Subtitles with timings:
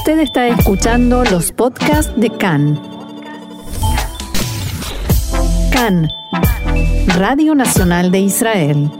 [0.00, 2.80] Usted está escuchando los podcasts de CAN.
[5.70, 6.08] CAN,
[7.18, 8.90] Radio Nacional de Israel.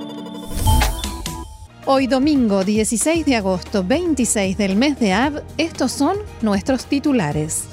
[1.87, 7.65] Hoy domingo 16 de agosto 26 del mes de Av, estos son nuestros titulares.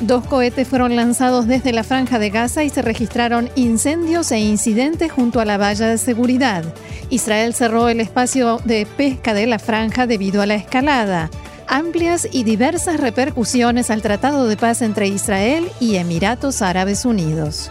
[0.00, 5.12] Dos cohetes fueron lanzados desde la franja de Gaza y se registraron incendios e incidentes
[5.12, 6.64] junto a la valla de seguridad.
[7.08, 11.30] Israel cerró el espacio de pesca de la franja debido a la escalada
[11.72, 17.70] amplias y diversas repercusiones al Tratado de Paz entre Israel y Emiratos Árabes Unidos.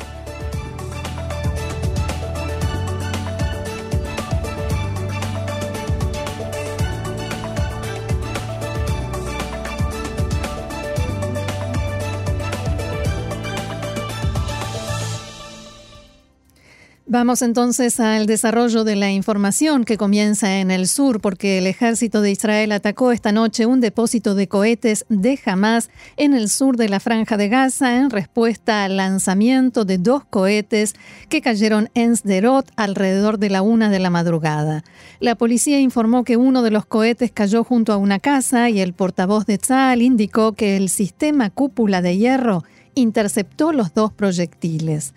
[17.21, 22.21] Vamos entonces al desarrollo de la información que comienza en el sur, porque el ejército
[22.21, 26.89] de Israel atacó esta noche un depósito de cohetes de Hamas en el sur de
[26.89, 30.95] la franja de Gaza en respuesta al lanzamiento de dos cohetes
[31.29, 34.84] que cayeron en Sderot alrededor de la una de la madrugada.
[35.20, 38.93] La policía informó que uno de los cohetes cayó junto a una casa y el
[38.93, 42.63] portavoz de Tzal indicó que el sistema cúpula de hierro
[42.95, 45.13] interceptó los dos proyectiles.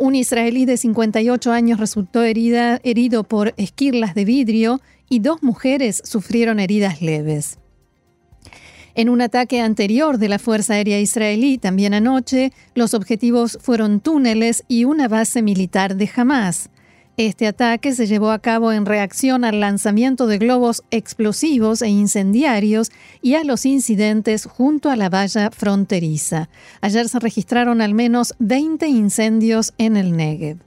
[0.00, 6.60] Un israelí de 58 años resultó herido por esquirlas de vidrio y dos mujeres sufrieron
[6.60, 7.58] heridas leves.
[8.94, 14.62] En un ataque anterior de la Fuerza Aérea Israelí, también anoche, los objetivos fueron túneles
[14.68, 16.70] y una base militar de Hamas.
[17.18, 22.92] Este ataque se llevó a cabo en reacción al lanzamiento de globos explosivos e incendiarios
[23.22, 26.48] y a los incidentes junto a la valla fronteriza.
[26.80, 30.58] Ayer se registraron al menos 20 incendios en el Negev.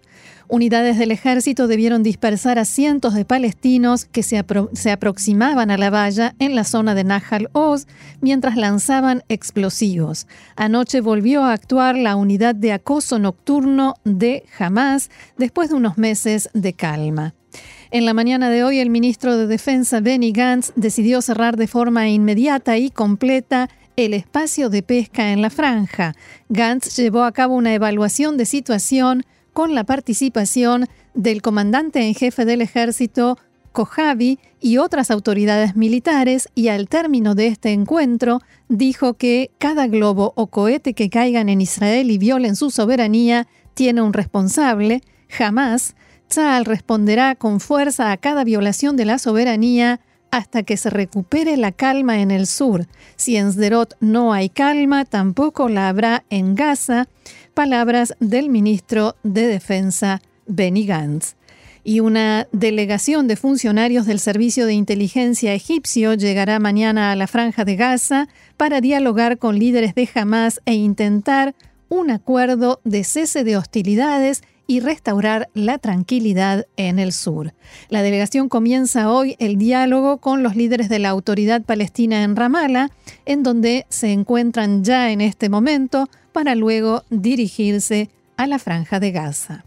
[0.54, 6.36] Unidades del ejército debieron dispersar a cientos de palestinos que se, aproximaban a la valla
[6.40, 7.88] en la zona de Nahal Oz
[8.20, 10.28] mientras lanzaban explosivos.
[10.58, 16.50] Anoche volvió a actuar la unidad de acoso nocturno de Hamas después de unos meses
[16.54, 17.34] de calma.
[17.90, 22.10] En la mañana de hoy, el ministro de Defensa Benny Gantz decidió cerrar de forma
[22.10, 26.14] inmediata y completa el espacio de pesca en la franja.
[26.50, 32.46] Gantz llevó a cabo una evaluación de situación con la participación del comandante en jefe
[32.46, 33.38] del ejército,
[33.72, 40.34] Kojavi, y otras autoridades militares, y al término de este encuentro dijo que cada globo
[40.36, 45.96] o cohete que caigan en Israel y violen su soberanía tiene un responsable, jamás,
[46.28, 50.00] Tzal responderá con fuerza a cada violación de la soberanía
[50.32, 52.88] hasta que se recupere la calma en el sur.
[53.18, 57.08] Si en Sderot no hay calma, tampoco la habrá en Gaza.
[57.62, 61.36] Palabras del ministro de Defensa Benny Gantz.
[61.84, 67.64] Y una delegación de funcionarios del Servicio de Inteligencia egipcio llegará mañana a la Franja
[67.64, 68.28] de Gaza
[68.58, 71.54] para dialogar con líderes de Hamas e intentar
[71.88, 77.54] un acuerdo de cese de hostilidades y restaurar la tranquilidad en el sur.
[77.90, 82.90] La delegación comienza hoy el diálogo con los líderes de la autoridad palestina en Ramallah,
[83.26, 89.12] en donde se encuentran ya en este momento para luego dirigirse a la franja de
[89.12, 89.66] Gaza.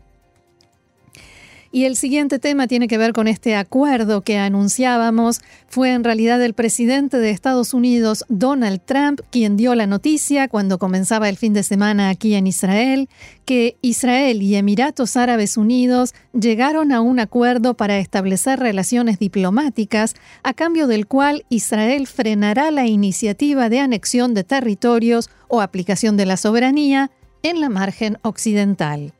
[1.74, 5.40] Y el siguiente tema tiene que ver con este acuerdo que anunciábamos.
[5.66, 10.78] Fue en realidad el presidente de Estados Unidos, Donald Trump, quien dio la noticia cuando
[10.78, 13.08] comenzaba el fin de semana aquí en Israel,
[13.44, 20.14] que Israel y Emiratos Árabes Unidos llegaron a un acuerdo para establecer relaciones diplomáticas,
[20.44, 26.26] a cambio del cual Israel frenará la iniciativa de anexión de territorios o aplicación de
[26.26, 27.10] la soberanía
[27.42, 29.12] en la margen occidental.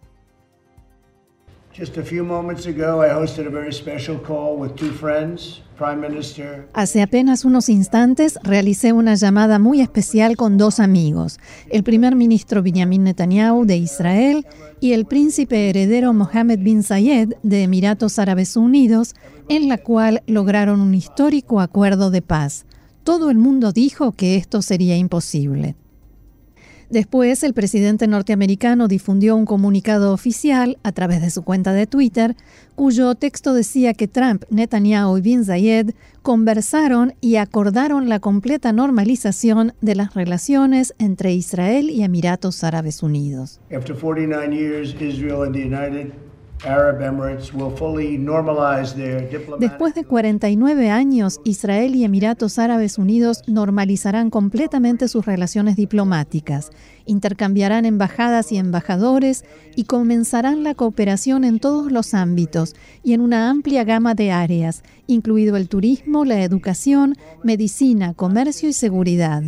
[6.72, 11.40] Hace apenas unos instantes realicé una llamada muy especial con dos amigos,
[11.70, 14.46] el primer ministro Benjamin Netanyahu de Israel
[14.78, 19.16] y el príncipe heredero Mohammed bin Zayed de Emiratos Árabes Unidos,
[19.48, 22.66] en la cual lograron un histórico acuerdo de paz.
[23.02, 25.74] Todo el mundo dijo que esto sería imposible.
[26.90, 32.36] Después, el presidente norteamericano difundió un comunicado oficial a través de su cuenta de Twitter,
[32.74, 35.90] cuyo texto decía que Trump, Netanyahu y Bin Zayed
[36.22, 43.60] conversaron y acordaron la completa normalización de las relaciones entre Israel y Emiratos Árabes Unidos.
[49.58, 56.70] Después de 49 años, Israel y Emiratos Árabes Unidos normalizarán completamente sus relaciones diplomáticas,
[57.06, 59.44] intercambiarán embajadas y embajadores
[59.76, 64.82] y comenzarán la cooperación en todos los ámbitos y en una amplia gama de áreas,
[65.06, 69.42] incluido el turismo, la educación, medicina, comercio y seguridad.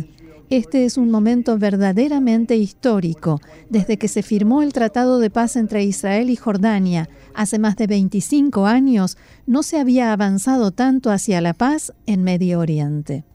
[0.49, 3.41] Este es un momento verdaderamente histórico.
[3.69, 7.87] Desde que se firmó el Tratado de Paz entre Israel y Jordania hace más de
[7.87, 13.25] 25 años, no se había avanzado tanto hacia la paz en Medio Oriente.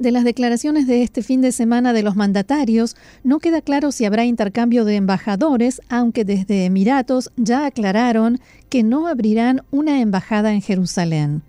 [0.00, 4.04] De las declaraciones de este fin de semana de los mandatarios, no queda claro si
[4.04, 10.60] habrá intercambio de embajadores, aunque desde Emiratos ya aclararon que no abrirán una embajada en
[10.60, 11.42] Jerusalén.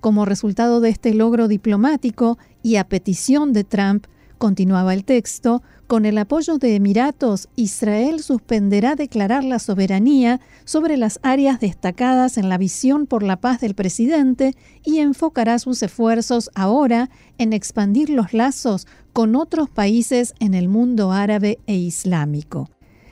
[0.00, 4.06] Como resultado de este logro diplomático y a petición de Trump,
[4.38, 11.18] continuaba el texto, con el apoyo de Emiratos, Israel suspenderá declarar la soberanía sobre las
[11.22, 14.54] áreas destacadas en la visión por la paz del presidente
[14.84, 21.10] y enfocará sus esfuerzos ahora en expandir los lazos con otros países en el mundo
[21.10, 22.70] árabe e islámico.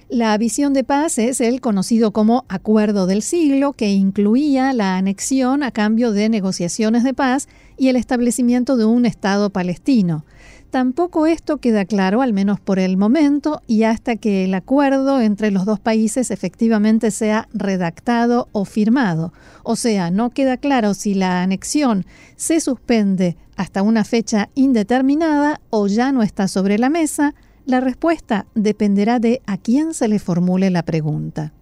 [0.09, 5.63] La visión de paz es el conocido como Acuerdo del Siglo, que incluía la anexión
[5.63, 7.47] a cambio de negociaciones de paz
[7.79, 10.25] y el establecimiento de un Estado palestino.
[10.71, 15.51] Tampoco esto queda claro, al menos por el momento, y hasta que el acuerdo entre
[15.51, 19.33] los dos países efectivamente sea redactado o firmado.
[19.63, 22.05] O sea, no queda claro si la anexión
[22.37, 27.35] se suspende hasta una fecha indeterminada o ya no está sobre la mesa,
[27.65, 31.53] la respuesta dependerá de a quién se le formule la pregunta.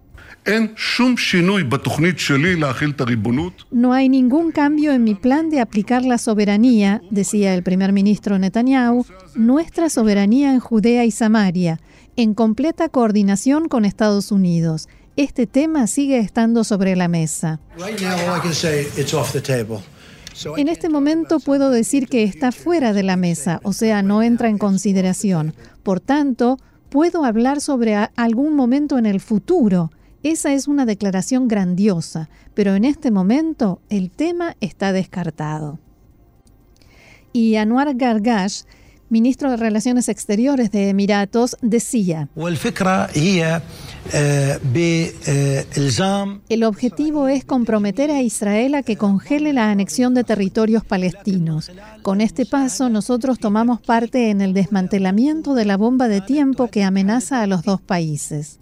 [3.71, 8.39] No hay ningún cambio en mi plan de aplicar la soberanía, decía el primer ministro
[8.39, 11.79] Netanyahu, nuestra soberanía en Judea y Samaria,
[12.15, 14.87] en completa coordinación con Estados Unidos.
[15.17, 17.59] Este tema sigue estando sobre la mesa.
[20.55, 24.49] En este momento puedo decir que está fuera de la mesa, o sea, no entra
[24.49, 25.55] en consideración.
[25.81, 26.59] Por tanto,
[26.89, 29.91] puedo hablar sobre algún momento en el futuro.
[30.23, 35.79] Esa es una declaración grandiosa, pero en este momento el tema está descartado.
[37.33, 38.63] Y Anwar Gargash,
[39.09, 42.29] ministro de Relaciones Exteriores de Emiratos, decía,
[46.49, 51.71] el objetivo es comprometer a Israel a que congele la anexión de territorios palestinos.
[52.01, 56.83] Con este paso nosotros tomamos parte en el desmantelamiento de la bomba de tiempo que
[56.83, 58.59] amenaza a los dos países.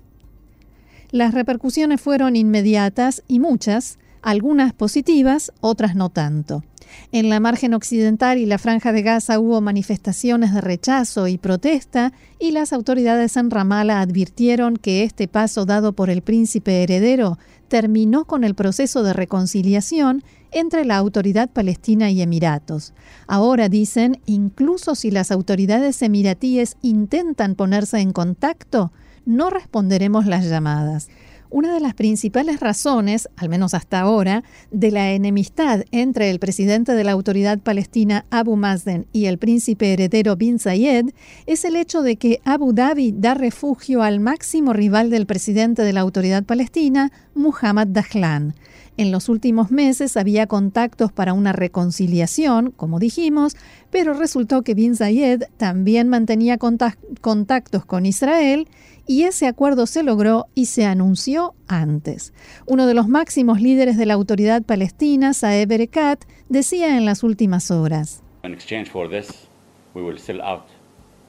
[1.11, 6.63] Las repercusiones fueron inmediatas y muchas, algunas positivas, otras no tanto.
[7.11, 12.13] En la margen occidental y la franja de Gaza hubo manifestaciones de rechazo y protesta
[12.39, 17.37] y las autoridades en Ramallah advirtieron que este paso dado por el príncipe heredero
[17.67, 22.93] terminó con el proceso de reconciliación entre la autoridad palestina y Emiratos.
[23.27, 28.91] Ahora dicen, incluso si las autoridades emiratíes intentan ponerse en contacto,
[29.25, 31.09] no responderemos las llamadas.
[31.51, 36.93] Una de las principales razones, al menos hasta ahora, de la enemistad entre el presidente
[36.93, 41.11] de la autoridad palestina Abu Mazden y el príncipe heredero bin Zayed
[41.45, 45.93] es el hecho de que Abu Dhabi da refugio al máximo rival del presidente de
[45.93, 48.55] la autoridad palestina, Muhammad Dahlan.
[48.97, 53.57] En los últimos meses había contactos para una reconciliación, como dijimos,
[53.91, 58.69] pero resultó que bin Zayed también mantenía contactos con Israel
[59.05, 62.33] y ese acuerdo se logró y se anunció antes.
[62.65, 67.71] Uno de los máximos líderes de la autoridad palestina, Saeb Erekat, decía en las últimas
[67.71, 68.23] horas.
[68.43, 69.49] In exchange for this,
[69.93, 70.63] we will sell out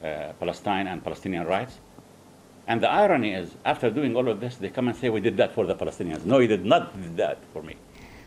[0.02, 1.81] uh, Palestine and Palestinian rights.
[2.66, 5.37] And the irony is, after doing all of this, they come and say we did
[5.37, 6.25] that for the Palestinians.
[6.25, 7.76] No, you did not do that for me.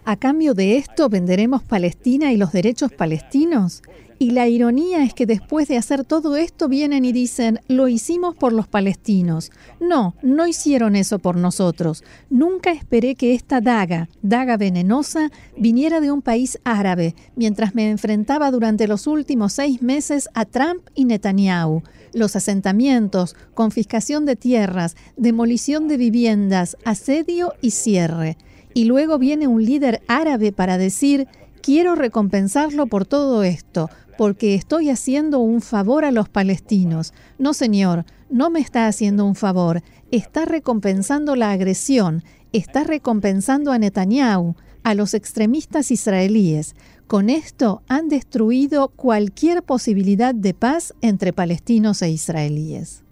[0.05, 3.84] A cambio de esto, venderemos Palestina y los derechos palestinos.
[4.17, 8.36] Y la ironía es que después de hacer todo esto vienen y dicen, lo hicimos
[8.36, 9.51] por los palestinos.
[9.79, 12.03] No, no hicieron eso por nosotros.
[12.29, 18.51] Nunca esperé que esta daga, daga venenosa, viniera de un país árabe, mientras me enfrentaba
[18.51, 21.84] durante los últimos seis meses a Trump y Netanyahu.
[22.13, 28.38] Los asentamientos, confiscación de tierras, demolición de viviendas, asedio y cierre.
[28.74, 31.28] Y luego viene un líder árabe para decir,
[31.62, 37.13] quiero recompensarlo por todo esto, porque estoy haciendo un favor a los palestinos.
[37.38, 43.78] No, señor, no me está haciendo un favor, está recompensando la agresión, está recompensando a
[43.78, 46.76] Netanyahu, a los extremistas israelíes.
[47.08, 53.04] Con esto han destruido cualquier posibilidad de paz entre palestinos e israelíes.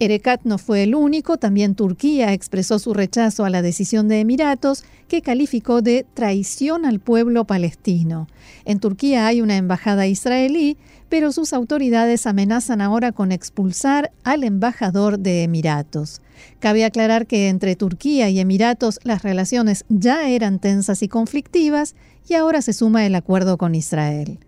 [0.00, 4.84] Erekat no fue el único, también Turquía expresó su rechazo a la decisión de Emiratos,
[5.08, 8.28] que calificó de traición al pueblo palestino.
[8.64, 10.76] En Turquía hay una embajada israelí,
[11.08, 16.20] pero sus autoridades amenazan ahora con expulsar al embajador de Emiratos.
[16.60, 21.94] Cabe aclarar que entre Turquía y Emiratos las relaciones ya eran tensas y conflictivas
[22.28, 24.38] y ahora se suma el acuerdo con Israel.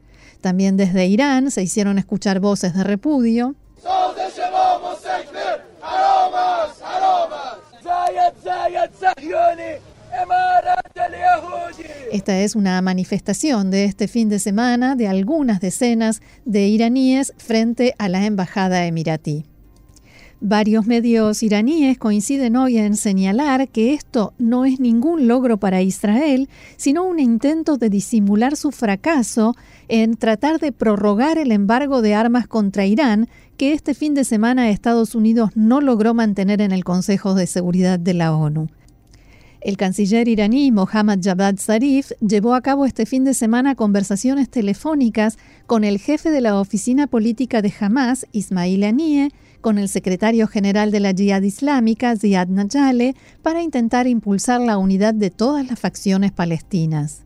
[0.40, 3.54] También desde Irán se hicieron escuchar voces de repudio.
[12.10, 17.94] Esta es una manifestación de este fin de semana de algunas decenas de iraníes frente
[17.98, 19.44] a la embajada emiratí.
[20.40, 26.48] Varios medios iraníes coinciden hoy en señalar que esto no es ningún logro para Israel,
[26.76, 29.54] sino un intento de disimular su fracaso
[29.86, 34.70] en tratar de prorrogar el embargo de armas contra Irán que este fin de semana
[34.70, 38.68] Estados Unidos no logró mantener en el Consejo de Seguridad de la ONU.
[39.60, 45.38] El canciller iraní Mohammad Javad Zarif llevó a cabo este fin de semana conversaciones telefónicas
[45.66, 50.90] con el jefe de la oficina política de Hamas, Ismail Haniyeh, con el secretario general
[50.90, 56.32] de la Jihad Islámica, Ziad Najale, para intentar impulsar la unidad de todas las facciones
[56.32, 57.24] palestinas.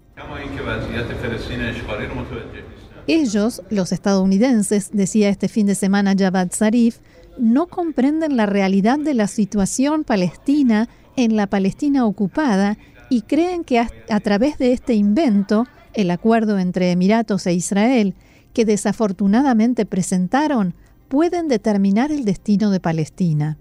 [3.06, 6.98] Ellos, los estadounidenses, decía este fin de semana Javad Zarif,
[7.38, 12.78] no comprenden la realidad de la situación palestina en la Palestina ocupada
[13.08, 18.14] y creen que a, través de este invento, el acuerdo entre Emiratos e Israel,
[18.52, 20.74] que desafortunadamente presentaron,
[21.08, 23.58] pueden determinar el destino de Palestina.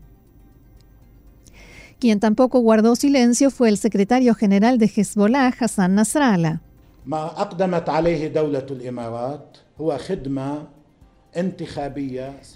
[1.99, 6.61] Quien tampoco guardó silencio fue el secretario general de Hezbollah, Hassan Nasrallah.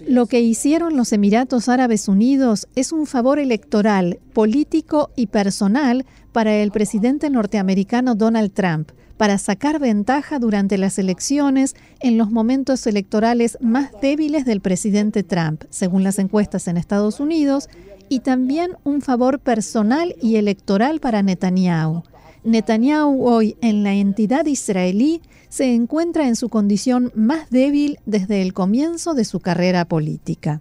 [0.06, 6.54] Lo que hicieron los Emiratos Árabes Unidos es un favor electoral, político y personal para
[6.54, 13.58] el presidente norteamericano Donald Trump, para sacar ventaja durante las elecciones en los momentos electorales
[13.60, 17.68] más débiles del presidente Trump, según las encuestas en Estados Unidos,
[18.08, 22.04] y también un favor personal y electoral para Netanyahu.
[22.44, 28.52] Netanyahu hoy en la entidad israelí se encuentra en su condición más débil desde el
[28.52, 30.60] comienzo de su carrera política.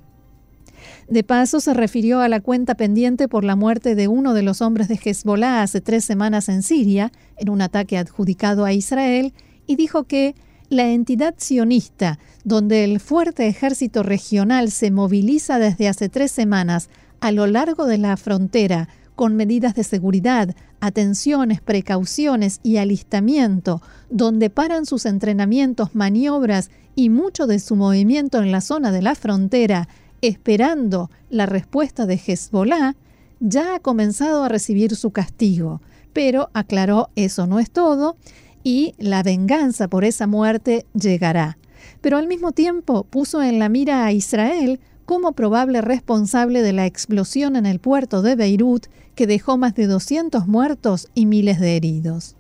[1.10, 4.62] De paso, se refirió a la cuenta pendiente por la muerte de uno de los
[4.62, 9.34] hombres de Hezbollah hace tres semanas en Siria, en un ataque adjudicado a Israel,
[9.66, 10.36] y dijo que
[10.70, 16.90] la entidad sionista, donde el fuerte ejército regional se moviliza desde hace tres semanas
[17.22, 24.50] a lo largo de la frontera con medidas de seguridad, atenciones, precauciones y alistamiento, donde
[24.50, 29.88] paran sus entrenamientos, maniobras y mucho de su movimiento en la zona de la frontera
[30.22, 32.96] esperando la respuesta de Hezbollah,
[33.40, 35.82] ya ha comenzado a recibir su castigo,
[36.14, 38.18] pero aclaró eso no es todo
[38.64, 41.58] y la venganza por esa muerte llegará.
[42.02, 46.86] Pero al mismo tiempo puso en la mira a Israel como probable responsable de la
[46.86, 51.76] explosión en el puerto de Beirut que dejó más de 200 muertos y miles de
[51.76, 52.36] heridos.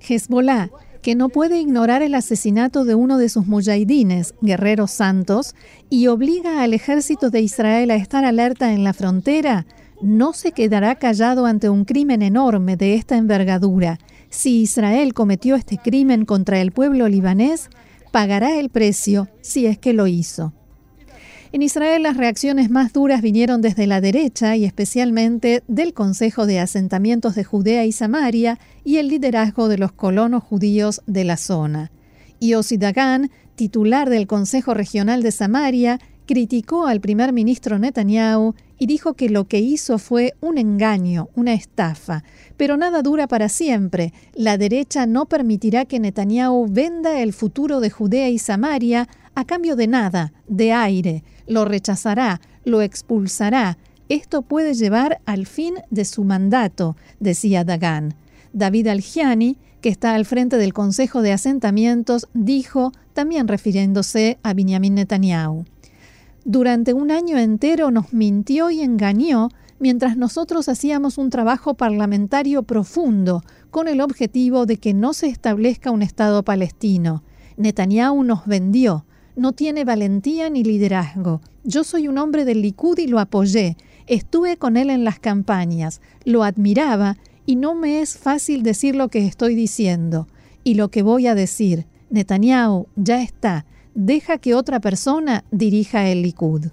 [0.00, 0.70] Hezbollah,
[1.02, 5.54] que no puede ignorar el asesinato de uno de sus mujahidines, guerreros santos,
[5.88, 9.66] y obliga al ejército de Israel a estar alerta en la frontera,
[10.02, 14.00] no se quedará callado ante un crimen enorme de esta envergadura.
[14.30, 17.70] Si Israel cometió este crimen contra el pueblo libanés,
[18.12, 20.52] pagará el precio si es que lo hizo.
[21.50, 26.60] En Israel las reacciones más duras vinieron desde la derecha y especialmente del Consejo de
[26.60, 31.90] Asentamientos de Judea y Samaria y el liderazgo de los colonos judíos de la zona.
[32.40, 39.14] Yossi Dagan, titular del Consejo Regional de Samaria, criticó al primer ministro Netanyahu y dijo
[39.14, 42.24] que lo que hizo fue un engaño, una estafa.
[42.56, 44.12] Pero nada dura para siempre.
[44.34, 49.76] La derecha no permitirá que Netanyahu venda el futuro de Judea y Samaria a cambio
[49.76, 51.24] de nada, de aire.
[51.46, 53.78] Lo rechazará, lo expulsará.
[54.08, 58.14] Esto puede llevar al fin de su mandato, decía Dagan.
[58.52, 64.94] David Algiani, que está al frente del Consejo de Asentamientos, dijo, también refiriéndose a Benjamin
[64.94, 65.64] Netanyahu.
[66.44, 73.42] Durante un año entero nos mintió y engañó mientras nosotros hacíamos un trabajo parlamentario profundo
[73.70, 77.22] con el objetivo de que no se establezca un Estado palestino.
[77.56, 79.04] Netanyahu nos vendió,
[79.36, 81.40] no tiene valentía ni liderazgo.
[81.62, 83.76] Yo soy un hombre del Likud y lo apoyé.
[84.08, 89.08] Estuve con él en las campañas, lo admiraba y no me es fácil decir lo
[89.08, 90.26] que estoy diciendo
[90.64, 91.86] y lo que voy a decir.
[92.10, 93.64] Netanyahu, ya está.
[93.94, 96.68] Deja que otra persona dirija el Likud.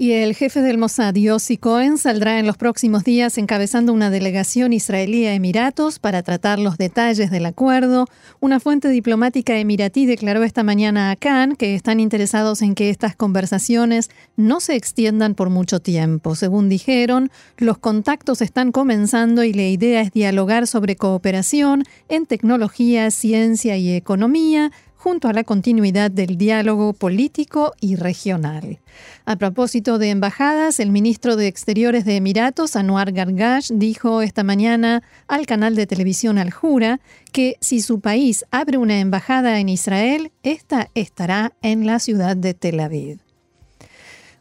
[0.00, 4.72] Y el jefe del Mossad, Yossi Cohen, saldrá en los próximos días encabezando una delegación
[4.72, 8.06] israelí a Emiratos para tratar los detalles del acuerdo.
[8.38, 13.16] Una fuente diplomática emiratí declaró esta mañana a Khan que están interesados en que estas
[13.16, 16.36] conversaciones no se extiendan por mucho tiempo.
[16.36, 23.10] Según dijeron, los contactos están comenzando y la idea es dialogar sobre cooperación en tecnología,
[23.10, 28.80] ciencia y economía, junto a la continuidad del diálogo político y regional.
[29.24, 35.02] A propósito de embajadas, el ministro de Exteriores de Emiratos, Anwar Gargash, dijo esta mañana
[35.28, 37.00] al canal de televisión Al Jura
[37.32, 42.54] que si su país abre una embajada en Israel, esta estará en la ciudad de
[42.54, 43.27] Tel Aviv.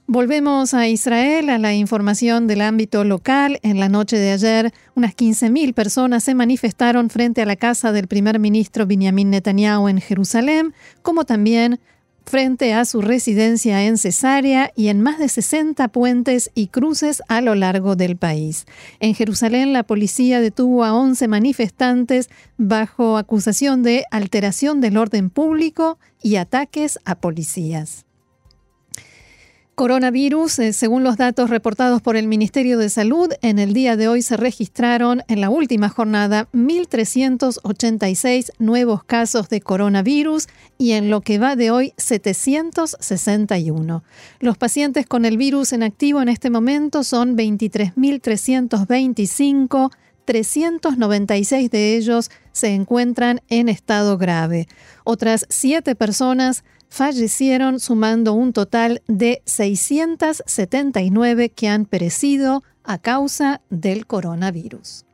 [0.10, 3.60] Volvemos a Israel, a la información del ámbito local.
[3.62, 8.08] En la noche de ayer, unas 15.000 personas se manifestaron frente a la casa del
[8.08, 11.82] primer ministro Benjamin Netanyahu en Jerusalén, como también
[12.24, 17.42] frente a su residencia en Cesarea y en más de 60 puentes y cruces a
[17.42, 18.66] lo largo del país.
[19.02, 26.00] En Jerusalén, la policía detuvo a 11 manifestantes bajo acusación de alteración del orden público
[26.24, 28.07] y ataques a policías.
[29.77, 34.07] Coronavirus, eh, según los datos reportados por el Ministerio de Salud, en el día de
[34.07, 40.48] hoy se registraron en la última jornada 1.386 nuevos casos de coronavirus
[40.79, 44.03] y en lo que va de hoy 761.
[44.39, 49.91] Los pacientes con el virus en activo en este momento son 23.325.
[50.25, 54.67] 396 de ellos se encuentran en estado grave.
[55.03, 64.06] Otras siete personas fallecieron sumando un total de 679 que han perecido a causa del
[64.06, 65.07] coronavirus.